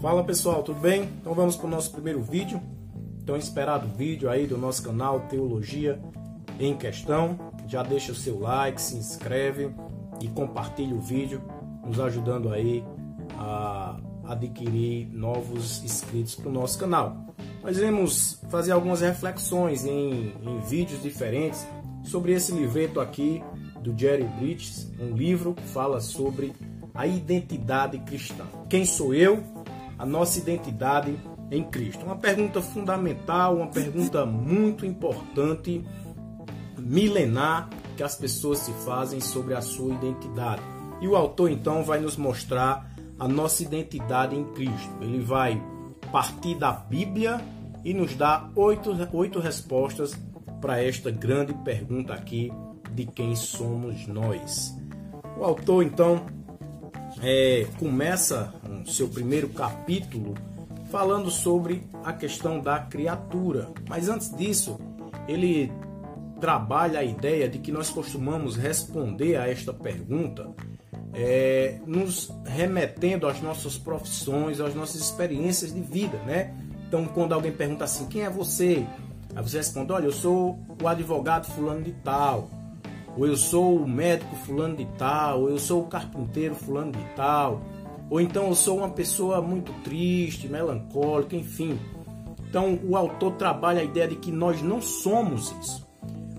Fala 0.00 0.24
pessoal, 0.24 0.62
tudo 0.62 0.80
bem? 0.80 1.02
Então 1.20 1.34
vamos 1.34 1.56
para 1.56 1.66
o 1.66 1.70
nosso 1.70 1.90
primeiro 1.90 2.22
vídeo, 2.22 2.58
tão 3.26 3.36
esperado 3.36 3.86
vídeo 3.86 4.30
aí 4.30 4.46
do 4.46 4.56
nosso 4.56 4.82
canal 4.82 5.20
Teologia 5.28 6.00
em 6.58 6.74
Questão. 6.74 7.38
Já 7.68 7.82
deixa 7.82 8.10
o 8.10 8.14
seu 8.14 8.40
like, 8.40 8.80
se 8.80 8.96
inscreve 8.96 9.70
e 10.18 10.28
compartilha 10.28 10.94
o 10.96 11.00
vídeo, 11.00 11.42
nos 11.84 12.00
ajudando 12.00 12.50
aí 12.50 12.82
a 13.36 14.00
adquirir 14.24 15.06
novos 15.12 15.84
inscritos 15.84 16.34
para 16.34 16.48
o 16.48 16.52
nosso 16.52 16.78
canal. 16.78 17.14
Nós 17.62 17.76
iremos 17.76 18.40
fazer 18.48 18.72
algumas 18.72 19.02
reflexões 19.02 19.84
em, 19.84 20.32
em 20.42 20.60
vídeos 20.60 21.02
diferentes 21.02 21.66
sobre 22.04 22.32
esse 22.32 22.52
livreto 22.52 23.00
aqui 23.00 23.42
do 23.82 23.94
Jerry 23.96 24.24
Bridges, 24.38 24.90
um 24.98 25.14
livro 25.14 25.52
que 25.52 25.62
fala 25.62 26.00
sobre 26.00 26.54
a 26.94 27.06
identidade 27.06 27.98
cristã. 27.98 28.46
Quem 28.66 28.86
sou 28.86 29.12
eu? 29.12 29.59
A 30.00 30.06
nossa 30.06 30.38
identidade 30.38 31.14
em 31.50 31.62
Cristo. 31.62 32.06
Uma 32.06 32.16
pergunta 32.16 32.62
fundamental, 32.62 33.56
uma 33.56 33.66
pergunta 33.66 34.24
muito 34.24 34.86
importante, 34.86 35.84
milenar, 36.78 37.68
que 37.98 38.02
as 38.02 38.16
pessoas 38.16 38.60
se 38.60 38.72
fazem 38.84 39.20
sobre 39.20 39.52
a 39.52 39.60
sua 39.60 39.92
identidade. 39.94 40.62
E 41.02 41.06
o 41.06 41.14
autor 41.14 41.50
então 41.50 41.84
vai 41.84 42.00
nos 42.00 42.16
mostrar 42.16 42.90
a 43.18 43.28
nossa 43.28 43.62
identidade 43.62 44.34
em 44.34 44.44
Cristo. 44.54 44.90
Ele 45.02 45.20
vai 45.20 45.62
partir 46.10 46.54
da 46.54 46.72
Bíblia 46.72 47.38
e 47.84 47.92
nos 47.92 48.14
dar 48.16 48.50
oito, 48.56 48.96
oito 49.12 49.38
respostas 49.38 50.18
para 50.62 50.82
esta 50.82 51.10
grande 51.10 51.52
pergunta 51.62 52.14
aqui 52.14 52.50
de 52.92 53.04
quem 53.04 53.36
somos 53.36 54.06
nós. 54.06 54.74
O 55.38 55.44
autor 55.44 55.84
então 55.84 56.24
é, 57.22 57.66
começa 57.78 58.52
o 58.84 58.88
seu 58.90 59.08
primeiro 59.08 59.48
capítulo 59.50 60.34
falando 60.90 61.30
sobre 61.30 61.82
a 62.02 62.12
questão 62.12 62.60
da 62.60 62.78
criatura, 62.80 63.70
mas 63.88 64.08
antes 64.08 64.34
disso 64.34 64.78
ele 65.28 65.72
trabalha 66.40 67.00
a 67.00 67.04
ideia 67.04 67.48
de 67.48 67.58
que 67.58 67.70
nós 67.70 67.90
costumamos 67.90 68.56
responder 68.56 69.36
a 69.36 69.48
esta 69.48 69.72
pergunta 69.72 70.50
é, 71.12 71.78
nos 71.86 72.32
remetendo 72.44 73.26
às 73.28 73.40
nossas 73.40 73.76
profissões, 73.76 74.60
às 74.60 74.74
nossas 74.74 75.00
experiências 75.00 75.72
de 75.72 75.80
vida, 75.80 76.18
né? 76.26 76.54
Então, 76.88 77.04
quando 77.06 77.34
alguém 77.34 77.52
pergunta 77.52 77.84
assim, 77.84 78.06
quem 78.06 78.22
é 78.22 78.30
você? 78.30 78.86
Aí 79.34 79.42
você 79.42 79.58
responde, 79.58 79.92
olha, 79.92 80.06
eu 80.06 80.12
sou 80.12 80.58
o 80.82 80.88
advogado 80.88 81.46
fulano 81.46 81.82
de 81.82 81.92
tal, 81.92 82.48
ou 83.16 83.26
eu 83.26 83.36
sou 83.36 83.76
o 83.76 83.88
médico 83.88 84.34
fulano 84.36 84.76
de 84.76 84.86
tal, 84.98 85.42
ou 85.42 85.50
eu 85.50 85.58
sou 85.58 85.82
o 85.82 85.86
carpinteiro 85.86 86.54
fulano 86.54 86.92
de 86.92 87.04
tal, 87.16 87.60
ou 88.08 88.20
então 88.20 88.48
eu 88.48 88.54
sou 88.54 88.78
uma 88.78 88.90
pessoa 88.90 89.40
muito 89.40 89.72
triste, 89.82 90.48
melancólica, 90.48 91.36
enfim. 91.36 91.78
Então 92.48 92.78
o 92.84 92.96
autor 92.96 93.32
trabalha 93.32 93.80
a 93.80 93.84
ideia 93.84 94.08
de 94.08 94.16
que 94.16 94.32
nós 94.32 94.60
não 94.62 94.80
somos 94.80 95.54
isso. 95.60 95.88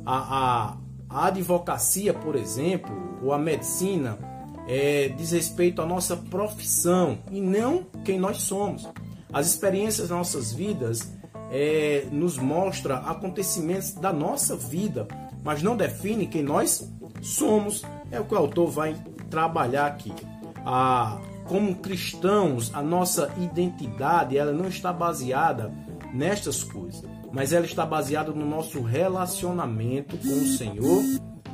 A, 0.06 0.18
a, 0.18 0.78
a 1.10 1.28
advocacia, 1.28 2.14
por 2.14 2.36
exemplo, 2.36 2.92
ou 3.24 3.32
a 3.32 3.38
medicina, 3.38 4.18
é, 4.68 5.10
diz 5.10 5.32
respeito 5.32 5.82
à 5.82 5.86
nossa 5.86 6.16
profissão 6.16 7.20
e 7.32 7.40
não 7.40 7.86
quem 8.04 8.20
nós 8.20 8.42
somos. 8.42 8.88
As 9.32 9.48
experiências 9.48 10.10
das 10.10 10.18
nossas 10.18 10.52
vidas 10.52 11.14
é, 11.52 12.06
nos 12.12 12.38
mostra 12.38 12.98
acontecimentos 12.98 13.94
da 13.94 14.12
nossa 14.12 14.56
vida, 14.56 15.08
mas 15.44 15.62
não 15.62 15.76
define 15.76 16.28
quem 16.28 16.44
nós 16.44 16.90
somos. 17.22 17.84
É 18.10 18.20
o 18.20 18.26
que 18.26 18.34
o 18.34 18.38
autor 18.38 18.70
vai 18.70 18.96
trabalhar 19.30 19.88
aqui. 19.88 20.14
A, 20.66 21.20
como 21.46 21.76
cristãos, 21.76 22.72
a 22.74 22.82
nossa 22.82 23.34
identidade 23.38 24.38
ela 24.38 24.52
não 24.52 24.68
está 24.68 24.94
baseada 24.94 25.72
nestas 26.14 26.64
coisas, 26.64 27.04
mas 27.32 27.54
ela 27.54 27.66
está 27.66 27.86
baseada 27.86 28.32
no 28.32 28.46
nosso 28.46 28.82
relacionamento 28.82 30.18
com 30.18 30.34
o 30.34 30.48
Senhor 30.48 31.04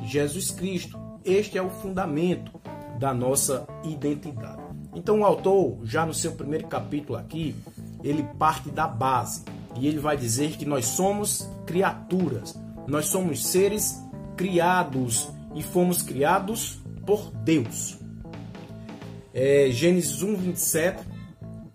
Jesus 0.04 0.50
Cristo. 0.50 0.98
Este 1.24 1.58
é 1.58 1.62
o 1.62 1.70
fundamento 1.70 2.52
da 2.98 3.14
nossa 3.14 3.66
identidade. 3.84 4.62
Então 4.94 5.20
o 5.20 5.24
autor, 5.24 5.78
já 5.84 6.04
no 6.04 6.14
seu 6.14 6.32
primeiro 6.32 6.66
capítulo 6.66 7.18
aqui, 7.18 7.54
ele 8.02 8.22
parte 8.38 8.70
da 8.70 8.86
base 8.86 9.44
e 9.76 9.86
ele 9.86 9.98
vai 9.98 10.16
dizer 10.16 10.56
que 10.56 10.64
nós 10.64 10.86
somos 10.86 11.48
criaturas, 11.66 12.58
nós 12.88 13.06
somos 13.06 13.46
seres 13.46 14.02
criados 14.36 15.28
e 15.54 15.62
fomos 15.62 16.02
criados 16.02 16.80
por 17.06 17.30
Deus. 17.30 17.98
É, 19.34 19.68
Gênesis 19.70 20.22
1, 20.22 20.36
27, 20.36 21.04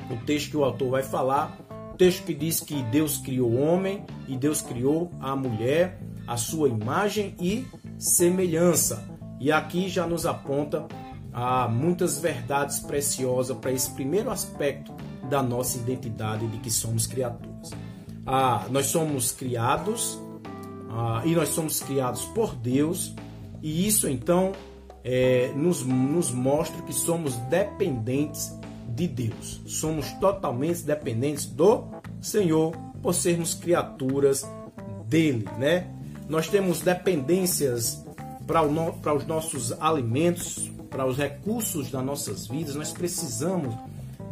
o 0.09 0.25
texto 0.25 0.49
que 0.51 0.57
o 0.57 0.63
autor 0.63 0.89
vai 0.89 1.03
falar, 1.03 1.57
o 1.93 1.97
texto 1.97 2.23
que 2.23 2.33
diz 2.33 2.59
que 2.59 2.81
Deus 2.83 3.17
criou 3.17 3.51
o 3.51 3.61
homem 3.61 4.03
e 4.27 4.35
Deus 4.35 4.61
criou 4.61 5.11
a 5.19 5.35
mulher, 5.35 6.01
a 6.27 6.35
sua 6.35 6.67
imagem 6.67 7.35
e 7.39 7.65
semelhança. 7.97 9.07
E 9.39 9.51
aqui 9.51 9.87
já 9.89 10.07
nos 10.07 10.25
aponta 10.25 10.87
a 11.31 11.67
muitas 11.67 12.19
verdades 12.19 12.79
preciosas 12.79 13.55
para 13.57 13.71
esse 13.71 13.91
primeiro 13.91 14.31
aspecto 14.31 14.93
da 15.29 15.43
nossa 15.43 15.77
identidade 15.77 16.47
de 16.47 16.57
que 16.57 16.71
somos 16.71 17.05
criaturas. 17.05 17.71
Ah, 18.25 18.65
nós 18.69 18.87
somos 18.87 19.31
criados 19.31 20.19
ah, 20.95 21.23
e 21.25 21.33
nós 21.33 21.49
somos 21.49 21.79
criados 21.79 22.23
por 22.25 22.55
Deus, 22.55 23.15
e 23.63 23.87
isso 23.87 24.07
então 24.07 24.51
é, 25.03 25.51
nos, 25.55 25.83
nos 25.83 26.31
mostra 26.31 26.81
que 26.83 26.93
somos 26.93 27.35
dependentes 27.49 28.55
de 28.89 29.07
Deus, 29.07 29.61
somos 29.65 30.11
totalmente 30.13 30.83
dependentes 30.83 31.47
do 31.47 31.85
Senhor 32.21 32.73
por 33.01 33.15
sermos 33.15 33.55
criaturas 33.55 34.47
dele, 35.07 35.45
né? 35.57 35.87
Nós 36.29 36.47
temos 36.47 36.81
dependências 36.81 38.05
para, 38.45 38.61
no, 38.63 38.95
os 39.15 39.25
nossos 39.25 39.71
alimentos, 39.81 40.71
para 40.91 41.07
os 41.07 41.17
recursos 41.17 41.89
das 41.89 42.05
nossas 42.05 42.47
vidas, 42.47 42.75
nós 42.75 42.91
precisamos 42.91 43.73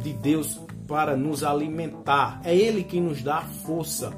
de 0.00 0.12
Deus 0.12 0.60
para 0.86 1.16
nos 1.16 1.42
alimentar. 1.42 2.40
É 2.44 2.54
Ele 2.54 2.84
quem 2.84 3.00
nos 3.00 3.20
dá 3.20 3.42
força 3.64 4.12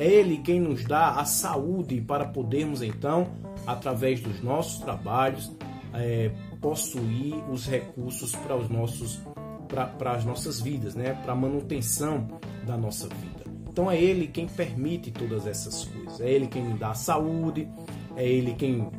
é 0.00 0.06
Ele 0.06 0.38
quem 0.38 0.58
nos 0.58 0.82
dá 0.82 1.10
a 1.10 1.26
saúde 1.26 2.00
para 2.00 2.24
podermos 2.24 2.80
então, 2.80 3.28
através 3.66 4.18
dos 4.18 4.42
nossos 4.42 4.80
trabalhos, 4.80 5.54
é, 5.92 6.30
possuir 6.58 7.34
os 7.50 7.66
recursos 7.66 8.34
para 8.34 8.56
os 8.56 8.70
nossos 8.70 9.20
para 9.68 10.12
as 10.12 10.24
nossas 10.24 10.58
vidas, 10.58 10.94
né? 10.94 11.12
Para 11.22 11.34
a 11.34 11.36
manutenção 11.36 12.26
da 12.66 12.78
nossa 12.78 13.08
vida. 13.08 13.44
Então 13.68 13.90
é 13.90 14.00
Ele 14.00 14.26
quem 14.26 14.48
permite 14.48 15.10
todas 15.10 15.46
essas 15.46 15.84
coisas. 15.84 16.18
É 16.18 16.30
Ele 16.30 16.46
quem 16.46 16.64
me 16.64 16.78
dá 16.78 16.92
a 16.92 16.94
saúde. 16.94 17.68
É 18.16 18.26
Ele 18.26 18.54
quem 18.54 18.90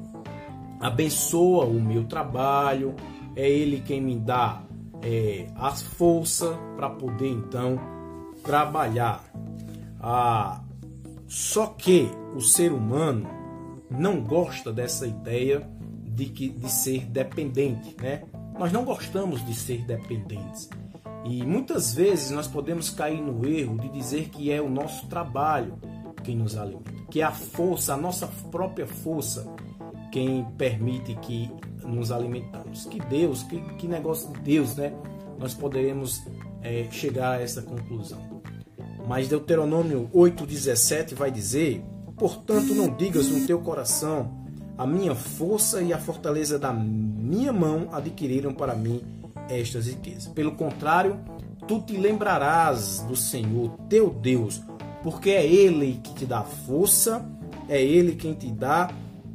abençoa 0.80 1.66
o 1.66 1.82
meu 1.82 2.04
trabalho. 2.04 2.96
É 3.36 3.50
Ele 3.50 3.82
quem 3.82 4.00
me 4.00 4.18
dá 4.18 4.62
é, 5.02 5.48
a 5.56 5.72
força 5.72 6.58
para 6.76 6.92
poder 6.92 7.30
então 7.30 7.80
trabalhar. 8.44 9.24
Ah, 10.00 10.62
só 11.32 11.68
que 11.68 12.10
o 12.36 12.42
ser 12.42 12.74
humano 12.74 13.26
não 13.90 14.22
gosta 14.22 14.74
dessa 14.74 15.08
ideia 15.08 15.66
de, 16.04 16.26
que, 16.26 16.50
de 16.50 16.70
ser 16.70 17.06
dependente, 17.06 17.96
né? 18.02 18.24
Nós 18.60 18.70
não 18.74 18.84
gostamos 18.84 19.44
de 19.46 19.56
ser 19.56 19.86
dependentes. 19.86 20.70
E 21.24 21.42
muitas 21.46 21.94
vezes 21.94 22.32
nós 22.32 22.48
podemos 22.48 22.90
cair 22.90 23.22
no 23.22 23.48
erro 23.48 23.78
de 23.78 23.88
dizer 23.88 24.28
que 24.28 24.52
é 24.52 24.62
o 24.62 24.70
nosso 24.70 25.08
trabalho 25.08 25.80
quem 26.22 26.36
nos 26.36 26.58
alimenta, 26.58 26.92
que 27.10 27.22
é 27.22 27.24
a 27.24 27.32
força, 27.32 27.94
a 27.94 27.98
nossa 27.98 28.28
própria 28.52 28.86
força, 28.86 29.48
quem 30.12 30.44
permite 30.58 31.16
que 31.16 31.50
nos 31.82 32.12
alimentamos. 32.12 32.84
Que 32.88 33.00
Deus, 33.00 33.42
que, 33.44 33.58
que 33.76 33.88
negócio 33.88 34.34
de 34.34 34.40
Deus, 34.42 34.76
né? 34.76 34.94
Nós 35.40 35.54
poderemos 35.54 36.22
é, 36.62 36.90
chegar 36.92 37.38
a 37.38 37.42
essa 37.42 37.62
conclusão. 37.62 38.31
Mas 39.12 39.28
Deuteronômio 39.28 40.10
8,17 40.14 41.16
vai 41.16 41.30
dizer: 41.30 41.84
Portanto, 42.16 42.74
não 42.74 42.96
digas 42.96 43.28
no 43.28 43.46
teu 43.46 43.60
coração, 43.60 44.46
a 44.78 44.88
minha 44.88 45.14
força 45.14 45.82
e 45.82 45.92
a 45.92 45.98
fortaleza 45.98 46.58
da 46.58 46.72
minha 46.72 47.52
mão 47.52 47.90
adquiriram 47.92 48.54
para 48.54 48.74
mim 48.74 49.04
estas 49.50 49.88
riquezas. 49.88 50.28
Pelo 50.30 50.54
contrário, 50.54 51.20
tu 51.68 51.82
te 51.82 51.98
lembrarás 51.98 53.02
do 53.02 53.18
Senhor 53.18 53.72
teu 53.90 54.10
Deus, 54.12 54.62
porque 55.04 55.32
é 55.32 55.46
Ele 55.46 56.00
que 56.02 56.14
te 56.14 56.26
dá 56.26 56.44
força, 56.44 57.30
é 57.68 57.84
Ele 57.84 58.16
quem 58.16 58.34
te 58.34 58.50
dá 58.50 58.94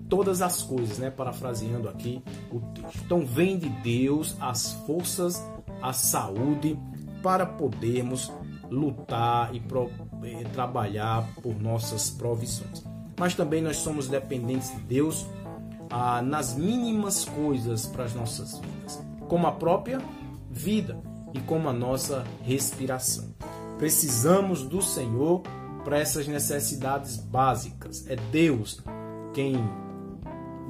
todas 0.08 0.40
as 0.40 0.62
coisas, 0.62 0.96
né? 0.96 1.10
Parafraseando 1.10 1.86
aqui 1.86 2.22
o 2.50 2.60
texto. 2.72 3.02
Então, 3.04 3.26
vem 3.26 3.58
de 3.58 3.68
Deus 3.68 4.38
as 4.40 4.72
forças, 4.86 5.46
a 5.82 5.92
saúde 5.92 6.78
para 7.22 7.44
podermos 7.44 8.32
lutar 8.70 9.54
e 9.54 9.60
pro, 9.60 9.90
eh, 10.22 10.44
trabalhar 10.52 11.26
por 11.42 11.54
nossas 11.60 12.10
provisões. 12.10 12.84
Mas 13.18 13.34
também 13.34 13.62
nós 13.62 13.78
somos 13.78 14.08
dependentes 14.08 14.70
de 14.74 14.80
Deus 14.80 15.26
ah, 15.90 16.20
nas 16.20 16.54
mínimas 16.54 17.24
coisas 17.24 17.86
para 17.86 18.04
as 18.04 18.14
nossas 18.14 18.58
vidas, 18.58 19.02
como 19.28 19.46
a 19.46 19.52
própria 19.52 20.00
vida. 20.50 20.98
e 21.34 21.40
como 21.40 21.68
a 21.68 21.72
nossa 21.72 22.24
respiração. 22.42 23.34
Precisamos 23.76 24.62
do 24.62 24.80
Senhor 24.80 25.42
para 25.84 25.98
essas 25.98 26.26
necessidades 26.26 27.18
básicas. 27.18 28.06
É 28.08 28.16
Deus 28.16 28.82
quem 29.34 29.54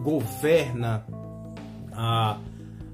governa 0.02 1.06
a, 1.92 2.38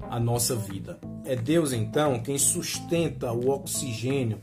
a 0.07 0.19
nossa 0.19 0.55
vida. 0.55 0.99
É 1.25 1.35
Deus 1.35 1.73
então 1.73 2.21
quem 2.21 2.37
sustenta 2.37 3.31
o 3.31 3.49
oxigênio 3.49 4.39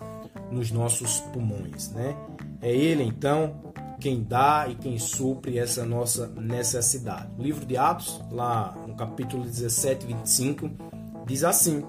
nos 0.51 0.71
nossos 0.71 1.21
pulmões, 1.33 1.91
né? 1.91 2.17
É 2.61 2.75
Ele 2.75 3.03
então 3.03 3.71
quem 4.01 4.23
dá 4.23 4.67
e 4.69 4.75
quem 4.75 4.99
supre 4.99 5.59
essa 5.59 5.85
nossa 5.85 6.27
necessidade. 6.29 7.29
O 7.39 7.43
livro 7.43 7.67
de 7.67 7.77
Atos, 7.77 8.21
lá 8.31 8.75
no 8.89 8.95
capítulo 8.97 9.45
17, 9.45 10.07
25, 10.07 10.71
diz 11.27 11.45
assim: 11.45 11.85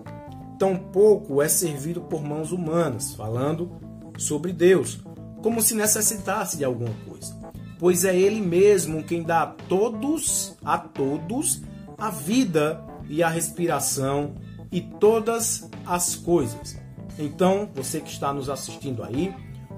Tampouco 0.59 1.41
é 1.41 1.47
servido 1.47 2.01
por 2.01 2.21
mãos 2.21 2.51
humanas, 2.51 3.15
falando 3.15 3.71
sobre 4.17 4.51
Deus, 4.51 4.99
como 5.41 5.61
se 5.61 5.73
necessitasse 5.73 6.57
de 6.57 6.65
alguma 6.65 6.93
coisa. 7.07 7.39
Pois 7.79 8.05
é 8.05 8.15
Ele 8.15 8.41
mesmo 8.41 9.03
quem 9.03 9.23
dá 9.23 9.41
a 9.43 9.47
todos, 9.47 10.55
a 10.63 10.77
todos, 10.77 11.63
a 11.97 12.09
vida 12.09 12.83
e 13.09 13.23
a 13.23 13.29
respiração 13.29 14.35
e 14.71 14.81
todas 14.81 15.67
as 15.85 16.15
coisas. 16.15 16.79
Então, 17.21 17.69
você 17.75 18.01
que 18.01 18.09
está 18.09 18.33
nos 18.33 18.49
assistindo 18.49 19.03
aí, 19.03 19.31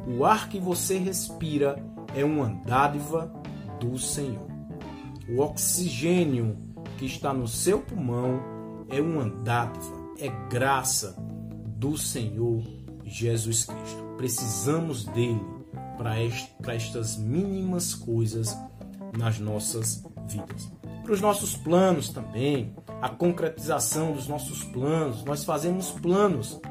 o 0.07 0.23
ar 0.23 0.47
que 0.47 0.59
você 0.59 0.97
respira 0.97 1.75
é 2.15 2.23
uma 2.23 2.47
dádiva 2.65 3.33
do 3.81 3.97
Senhor. 3.97 4.47
O 5.27 5.41
oxigênio 5.41 6.57
que 6.97 7.05
está 7.05 7.33
no 7.33 7.45
seu 7.45 7.81
pulmão 7.81 8.39
é 8.89 9.01
uma 9.01 9.29
dádiva, 9.29 9.93
é 10.19 10.29
graça 10.49 11.15
do 11.77 11.97
Senhor 11.97 12.63
Jesus 13.03 13.65
Cristo. 13.65 14.03
Precisamos 14.15 15.03
dele 15.05 15.43
para 15.97 16.15
estas 16.73 17.17
mínimas 17.17 17.93
coisas 17.93 18.57
nas 19.17 19.37
nossas 19.37 20.01
vidas. 20.27 20.71
Para 21.03 21.11
os 21.11 21.19
nossos 21.19 21.57
planos 21.57 22.07
também, 22.07 22.73
a 23.01 23.09
concretização 23.09 24.13
dos 24.13 24.29
nossos 24.29 24.63
planos. 24.63 25.25
Nós 25.25 25.43
fazemos 25.43 25.91
planos, 25.91 26.61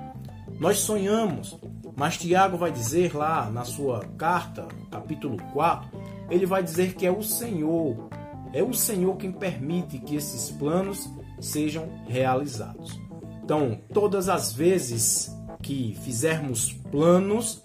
nós 0.62 0.78
sonhamos, 0.78 1.58
mas 1.96 2.16
Tiago 2.16 2.56
vai 2.56 2.70
dizer 2.70 3.16
lá 3.16 3.50
na 3.50 3.64
sua 3.64 3.98
carta, 4.16 4.68
capítulo 4.92 5.36
4, 5.52 5.90
ele 6.30 6.46
vai 6.46 6.62
dizer 6.62 6.94
que 6.94 7.04
é 7.04 7.10
o 7.10 7.20
Senhor, 7.20 8.08
é 8.52 8.62
o 8.62 8.72
Senhor 8.72 9.16
quem 9.16 9.32
permite 9.32 9.98
que 9.98 10.14
esses 10.14 10.52
planos 10.52 11.10
sejam 11.40 11.88
realizados. 12.06 12.96
Então, 13.42 13.76
todas 13.92 14.28
as 14.28 14.52
vezes 14.52 15.36
que 15.60 15.98
fizermos 16.04 16.72
planos, 16.92 17.60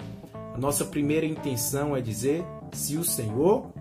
a 0.55 0.57
nossa 0.57 0.83
primeira 0.83 1.27
intenção 1.27 1.95
é 1.95 2.01
dizer: 2.01 2.43
se 2.71 2.97
o 2.97 3.03
Senhor 3.03 3.71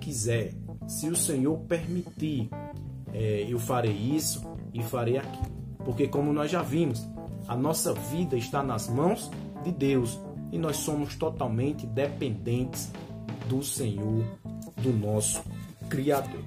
quiser, 0.00 0.54
se 0.88 1.08
o 1.08 1.14
Senhor 1.14 1.56
permitir, 1.68 2.50
é, 3.14 3.46
eu 3.48 3.60
farei 3.60 3.92
isso 3.92 4.42
e 4.74 4.82
farei 4.82 5.18
aquilo. 5.18 5.54
Porque, 5.84 6.08
como 6.08 6.32
nós 6.32 6.50
já 6.50 6.62
vimos, 6.62 7.06
a 7.48 7.56
nossa 7.56 7.92
vida 7.92 8.36
está 8.36 8.62
nas 8.62 8.88
mãos 8.88 9.30
de 9.62 9.70
Deus 9.72 10.18
e 10.52 10.58
nós 10.58 10.76
somos 10.76 11.16
totalmente 11.16 11.86
dependentes 11.86 12.90
do 13.48 13.62
Senhor, 13.62 14.24
do 14.76 14.92
nosso 14.92 15.42
Criador. 15.88 16.44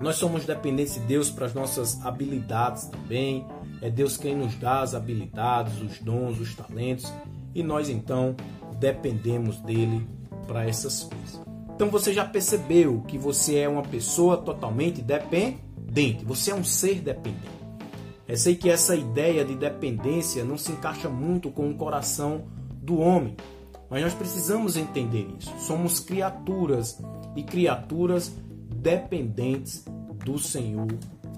Nós 0.00 0.16
somos 0.16 0.44
dependentes 0.44 0.94
de 0.94 1.00
Deus 1.00 1.30
para 1.30 1.46
as 1.46 1.54
nossas 1.54 2.04
habilidades 2.04 2.86
também. 2.86 3.46
É 3.80 3.90
Deus 3.90 4.16
quem 4.16 4.36
nos 4.36 4.54
dá 4.56 4.80
as 4.80 4.94
habilidades, 4.94 5.80
os 5.80 5.98
dons, 6.00 6.38
os 6.38 6.54
talentos 6.54 7.12
e 7.54 7.62
nós 7.62 7.88
então 7.88 8.34
dependemos 8.78 9.58
dele 9.60 10.06
para 10.46 10.66
essas 10.66 11.02
coisas. 11.02 11.40
Então 11.74 11.88
você 11.90 12.12
já 12.12 12.24
percebeu 12.24 13.02
que 13.08 13.18
você 13.18 13.56
é 13.56 13.68
uma 13.68 13.82
pessoa 13.82 14.36
totalmente 14.36 15.02
dependente, 15.02 16.24
você 16.24 16.50
é 16.50 16.54
um 16.54 16.64
ser 16.64 17.00
dependente. 17.00 17.65
Eu 18.28 18.36
sei 18.36 18.56
que 18.56 18.68
essa 18.68 18.96
ideia 18.96 19.44
de 19.44 19.54
dependência 19.54 20.44
não 20.44 20.58
se 20.58 20.72
encaixa 20.72 21.08
muito 21.08 21.50
com 21.50 21.70
o 21.70 21.74
coração 21.76 22.46
do 22.82 22.98
homem, 22.98 23.36
mas 23.88 24.02
nós 24.02 24.14
precisamos 24.14 24.76
entender 24.76 25.28
isso. 25.38 25.52
Somos 25.60 26.00
criaturas 26.00 27.00
e 27.36 27.42
criaturas 27.42 28.32
dependentes 28.74 29.84
do 30.24 30.38
Senhor, 30.38 30.88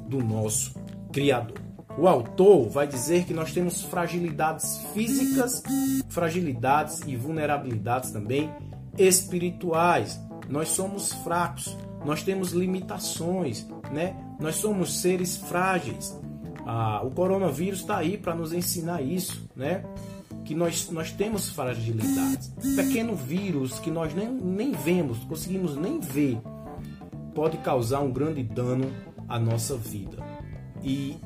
do 0.08 0.22
nosso 0.24 0.74
Criador. 1.12 1.58
O 1.98 2.06
autor 2.06 2.68
vai 2.68 2.86
dizer 2.86 3.24
que 3.24 3.34
nós 3.34 3.52
temos 3.52 3.82
fragilidades 3.82 4.78
físicas, 4.94 5.62
fragilidades 6.08 7.00
e 7.06 7.16
vulnerabilidades 7.16 8.12
também 8.12 8.50
espirituais. 8.96 10.18
Nós 10.48 10.68
somos 10.68 11.12
fracos, 11.12 11.76
nós 12.04 12.22
temos 12.22 12.52
limitações, 12.52 13.66
né? 13.92 14.16
Nós 14.40 14.54
somos 14.54 15.00
seres 15.00 15.36
frágeis. 15.36 16.16
Ah, 16.70 17.00
o 17.02 17.10
coronavírus 17.10 17.80
está 17.80 17.96
aí 17.96 18.18
para 18.18 18.34
nos 18.34 18.52
ensinar 18.52 19.00
isso, 19.00 19.48
né? 19.56 19.82
Que 20.44 20.54
nós, 20.54 20.90
nós 20.90 21.10
temos 21.10 21.48
fragilidades. 21.48 22.52
Pequeno 22.76 23.16
vírus 23.16 23.78
que 23.78 23.90
nós 23.90 24.12
nem, 24.14 24.28
nem 24.28 24.72
vemos, 24.72 25.16
conseguimos 25.20 25.74
nem 25.78 25.98
ver, 25.98 26.38
pode 27.34 27.56
causar 27.58 28.00
um 28.00 28.12
grande 28.12 28.42
dano 28.42 28.92
à 29.26 29.38
nossa 29.38 29.78
vida. 29.78 30.18
E 30.84 31.16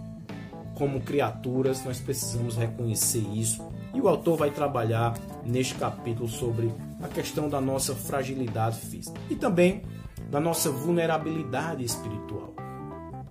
como 0.77 1.01
criaturas, 1.01 1.85
nós 1.85 1.99
precisamos 1.99 2.57
reconhecer 2.57 3.27
isso. 3.35 3.67
E 3.93 4.01
o 4.01 4.07
autor 4.07 4.39
vai 4.39 4.53
trabalhar 4.53 5.13
neste 5.45 5.75
capítulo 5.75 6.29
sobre 6.29 6.73
a 7.03 7.09
questão 7.09 7.49
da 7.49 7.61
nossa 7.61 7.97
fragilidade 7.97 8.79
física 8.79 9.21
e 9.29 9.35
também 9.35 9.83
da 10.31 10.39
nossa 10.39 10.71
vulnerabilidade 10.71 11.85
espiritual. 11.85 12.55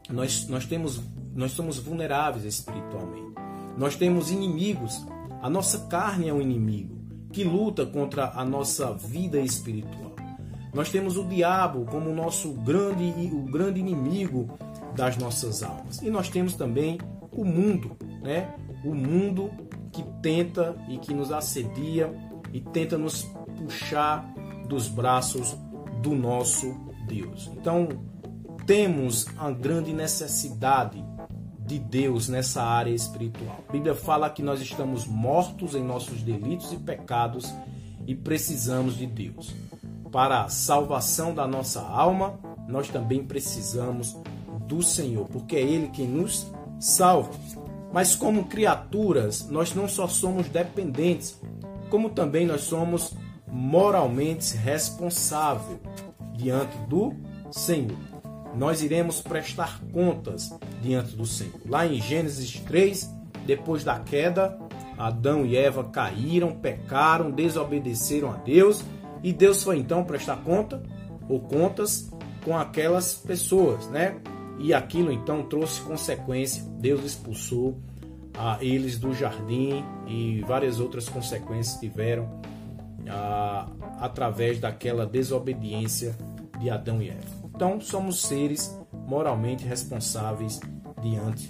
Nós, 0.10 0.46
nós 0.50 0.66
temos 0.66 1.02
nós 1.34 1.52
somos 1.52 1.78
vulneráveis 1.78 2.46
espiritualmente. 2.46 3.34
Nós 3.78 3.96
temos 3.96 4.32
inimigos. 4.32 5.06
A 5.42 5.50
nossa 5.50 5.88
carne 5.88 6.30
é 6.30 6.34
um 6.34 6.42
inimigo 6.42 7.02
que 7.32 7.44
luta 7.44 7.86
contra 7.86 8.32
a 8.32 8.44
nossa 8.44 8.94
vida 8.94 9.40
espiritual. 9.40 10.12
Nós 10.74 10.90
temos 10.90 11.18
o 11.18 11.24
diabo 11.26 11.86
como 11.86 12.10
o 12.10 12.16
nosso 12.16 12.54
grande 12.54 13.04
o 13.34 13.44
grande 13.44 13.80
inimigo 13.80 14.50
das 14.96 15.18
nossas 15.18 15.64
almas. 15.64 16.02
E 16.02 16.10
nós 16.10 16.30
temos 16.30 16.56
também 16.56 16.98
o 17.32 17.44
mundo, 17.44 17.98
né? 18.22 18.54
O 18.84 18.94
mundo 18.94 19.50
que 19.92 20.04
tenta 20.22 20.76
e 20.90 20.98
que 20.98 21.14
nos 21.14 21.32
assedia 21.32 22.14
e 22.54 22.62
tenta 22.62 22.98
nos 22.98 23.24
puxar 23.58 24.26
dos 24.68 24.88
braços 24.88 25.58
do 26.02 26.16
nosso 26.16 26.74
Deus. 27.08 27.50
Então, 27.54 27.88
temos 28.66 29.26
a 29.38 29.52
grande 29.52 29.94
necessidade 29.94 31.04
de 31.72 31.80
Deus 31.80 32.28
nessa 32.28 32.62
área 32.62 32.94
espiritual. 32.94 33.64
A 33.70 33.72
Bíblia 33.72 33.96
fala 33.96 34.30
que 34.30 34.44
nós 34.44 34.60
estamos 34.60 35.06
mortos 35.06 35.74
em 35.74 35.82
nossos 35.82 36.22
delitos 36.22 36.74
e 36.74 36.76
pecados 36.76 37.54
e 38.06 38.14
precisamos 38.14 38.98
de 38.98 39.08
Deus. 39.08 39.56
Para 40.12 40.44
a 40.44 40.50
salvação 40.50 41.34
da 41.34 41.48
nossa 41.48 41.80
alma, 41.82 42.38
nós 42.68 42.90
também 42.90 43.24
precisamos 43.24 44.18
do 44.68 44.84
Senhor, 44.84 45.30
porque 45.30 45.56
é 45.56 45.62
Ele 45.62 45.88
quem 45.88 46.06
nos 46.06 46.52
salva. 46.78 47.32
Mas 47.94 48.16
como 48.16 48.46
criaturas, 48.46 49.48
nós 49.50 49.74
não 49.74 49.88
só 49.88 50.10
somos 50.10 50.50
dependentes, 50.50 51.40
como 51.90 52.10
também 52.10 52.46
nós 52.46 52.64
somos 52.64 53.14
moralmente 53.48 54.58
responsáveis 54.58 55.80
diante 56.36 56.76
do 56.90 57.14
Senhor 57.50 58.12
nós 58.56 58.82
iremos 58.82 59.22
prestar 59.22 59.80
contas 59.92 60.54
diante 60.82 61.16
do 61.16 61.26
Senhor. 61.26 61.54
Lá 61.68 61.86
em 61.86 62.02
Gênesis 62.02 62.60
3, 62.60 63.10
depois 63.46 63.84
da 63.84 64.00
queda, 64.00 64.58
Adão 64.98 65.46
e 65.46 65.56
Eva 65.56 65.84
caíram, 65.84 66.54
pecaram, 66.56 67.32
desobedeceram 67.32 68.32
a 68.32 68.36
Deus 68.36 68.84
e 69.24 69.32
Deus 69.32 69.64
foi 69.64 69.78
então 69.78 70.04
prestar 70.04 70.38
conta 70.38 70.82
ou 71.30 71.40
contas 71.40 72.12
com 72.44 72.58
aquelas 72.58 73.14
pessoas, 73.14 73.88
né? 73.88 74.18
E 74.60 74.74
aquilo 74.74 75.12
então 75.12 75.44
trouxe 75.44 75.82
consequência. 75.82 76.64
Deus 76.80 77.04
expulsou 77.04 77.80
a 78.38 78.58
eles 78.64 78.98
do 78.98 79.14
jardim 79.14 79.84
e 80.08 80.42
várias 80.42 80.80
outras 80.80 81.08
consequências 81.10 81.80
tiveram 81.80 82.42
a, 83.10 83.68
através 84.00 84.60
daquela 84.60 85.06
desobediência 85.06 86.16
de 86.60 86.70
Adão 86.70 87.02
e 87.02 87.10
Eva. 87.10 87.42
Então, 87.54 87.80
somos 87.82 88.22
seres 88.22 88.76
moralmente 89.08 89.66
responsáveis 89.66 90.60
diante 91.02 91.50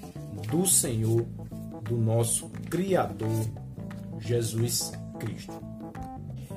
do 0.50 0.66
Senhor, 0.66 1.26
do 1.84 1.98
nosso 1.98 2.50
Criador, 2.70 3.46
Jesus 4.20 4.94
Cristo. 5.20 5.54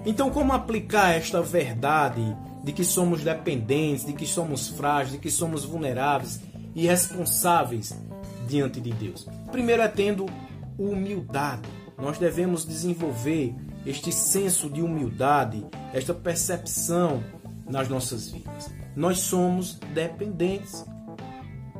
Então, 0.06 0.30
como 0.30 0.52
aplicar 0.52 1.14
esta 1.14 1.40
verdade 1.40 2.22
de 2.62 2.72
que 2.72 2.84
somos 2.84 3.22
dependentes, 3.22 4.04
de 4.04 4.12
que 4.12 4.26
somos 4.26 4.68
frágeis, 4.68 5.12
de 5.12 5.18
que 5.18 5.30
somos 5.30 5.64
vulneráveis 5.64 6.40
e 6.74 6.86
responsáveis 6.86 7.98
diante 8.46 8.80
de 8.80 8.92
Deus? 8.92 9.26
Primeiro 9.50 9.82
é 9.82 9.88
tendo 9.88 10.26
humildade. 10.78 11.68
Nós 11.96 12.18
devemos 12.18 12.66
desenvolver 12.66 13.54
este 13.86 14.12
senso 14.12 14.68
de 14.68 14.82
humildade, 14.82 15.64
esta 15.92 16.12
percepção 16.12 17.22
nas 17.66 17.88
nossas 17.88 18.30
vidas. 18.30 18.70
Nós 18.94 19.18
somos 19.18 19.78
dependentes. 19.94 20.84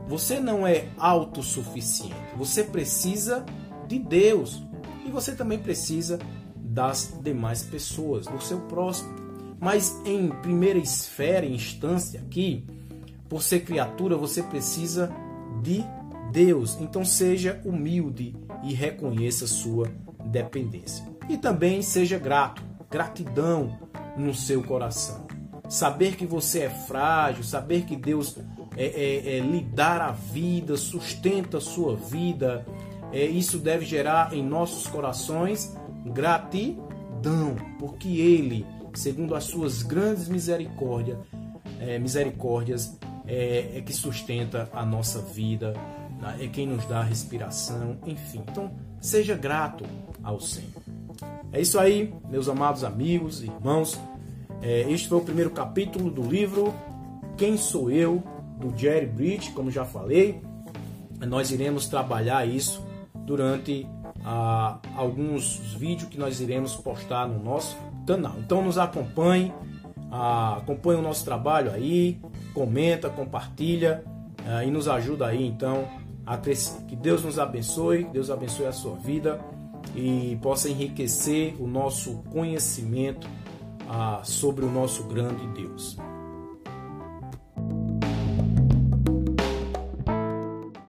Você 0.07 0.39
não 0.39 0.67
é 0.67 0.89
autossuficiente. 0.99 2.15
Você 2.37 2.65
precisa 2.65 3.45
de 3.87 3.99
Deus. 3.99 4.63
E 5.07 5.11
você 5.11 5.35
também 5.35 5.59
precisa 5.59 6.19
das 6.57 7.19
demais 7.23 7.63
pessoas, 7.63 8.27
do 8.27 8.41
seu 8.41 8.61
próximo. 8.63 9.15
Mas 9.61 10.01
em 10.05 10.29
primeira 10.29 10.79
esfera, 10.79 11.47
em 11.47 11.55
instância 11.55 12.21
aqui, 12.21 12.67
por 13.29 13.43
ser 13.43 13.61
criatura, 13.61 14.17
você 14.17 14.43
precisa 14.43 15.11
de 15.63 15.85
Deus. 16.33 16.77
Então 16.81 17.05
seja 17.05 17.61
humilde 17.65 18.37
e 18.63 18.75
reconheça 18.75 19.47
sua 19.47 19.91
dependência. 20.27 21.05
E 21.29 21.39
também 21.39 21.81
seja 21.81 22.19
grato, 22.19 22.63
gratidão 22.91 23.79
no 24.17 24.35
seu 24.35 24.63
coração. 24.63 25.27
Saber 25.69 26.17
que 26.17 26.27
você 26.27 26.61
é 26.61 26.71
frágil, 26.71 27.43
saber 27.43 27.85
que 27.85 27.97
Deus 27.97 28.39
é, 28.77 28.85
é, 28.85 29.37
é 29.37 29.41
lhe 29.41 29.61
dar 29.61 30.01
a 30.01 30.11
vida, 30.11 30.77
sustenta 30.77 31.59
a 31.59 31.61
sua 31.61 31.97
vida, 31.97 32.67
é, 33.13 33.25
isso 33.25 33.59
deve 33.59 33.85
gerar 33.85 34.35
em 34.35 34.43
nossos 34.43 34.87
corações 34.87 35.77
gratidão, 36.05 37.57
porque 37.79 38.09
Ele, 38.09 38.67
segundo 38.95 39.35
as 39.35 39.45
suas 39.45 39.83
grandes 39.83 40.29
misericórdias, 40.29 41.19
é, 41.81 41.99
misericórdias, 41.99 42.99
é, 43.27 43.79
é, 43.79 43.81
que 43.81 43.93
sustenta 43.93 44.69
a 44.73 44.85
nossa 44.85 45.21
vida, 45.21 45.75
né? 46.21 46.39
é 46.41 46.49
quem 46.49 46.67
nos 46.67 46.85
dá 46.87 47.01
a 47.01 47.05
respiração, 47.05 47.97
enfim. 48.07 48.43
Então, 48.51 48.71
seja 49.01 49.35
grato 49.35 49.85
ao 50.23 50.41
Senhor. 50.41 50.83
É 51.53 51.61
isso 51.61 51.79
aí, 51.79 52.13
meus 52.29 52.49
amados 52.49 52.85
amigos, 52.85 53.43
irmãos. 53.43 53.99
É, 54.61 54.91
este 54.91 55.09
foi 55.09 55.19
o 55.19 55.21
primeiro 55.21 55.51
capítulo 55.51 56.11
do 56.11 56.23
livro 56.23 56.75
Quem 57.37 57.57
Sou 57.57 57.91
Eu, 57.91 58.23
do 58.59 58.77
Jerry 58.77 59.07
Bridge, 59.07 59.51
como 59.53 59.71
já 59.71 59.85
falei. 59.85 60.41
Nós 61.27 61.51
iremos 61.51 61.87
trabalhar 61.87 62.47
isso 62.47 62.85
durante 63.25 63.87
ah, 64.25 64.79
alguns 64.97 65.57
vídeos 65.77 66.09
que 66.09 66.19
nós 66.19 66.41
iremos 66.41 66.75
postar 66.75 67.29
no 67.29 67.43
nosso 67.43 67.77
canal. 68.07 68.35
Então 68.39 68.63
nos 68.63 68.79
acompanhe, 68.79 69.53
ah, 70.11 70.57
acompanhe 70.59 70.99
o 70.99 71.03
nosso 71.03 71.25
trabalho 71.25 71.73
aí, 71.73 72.21
comenta, 72.53 73.09
compartilha 73.09 74.05
ah, 74.47 74.65
e 74.65 74.71
nos 74.71 74.89
ajuda 74.89 75.27
aí 75.27 75.47
então 75.47 75.89
a 76.27 76.37
crescer. 76.37 76.83
Que 76.87 76.97
Deus 76.97 77.23
nos 77.23 77.39
abençoe, 77.39 78.05
Deus 78.05 78.31
abençoe 78.31 78.67
a 78.67 78.73
sua 78.73 78.97
vida 78.97 79.41
e 79.95 80.39
possa 80.43 80.69
enriquecer 80.69 81.55
o 81.61 81.67
nosso 81.67 82.23
conhecimento 82.31 83.29
ah, 83.89 84.21
sobre 84.25 84.65
o 84.65 84.71
nosso 84.71 85.05
grande 85.05 85.47
Deus. 85.49 85.97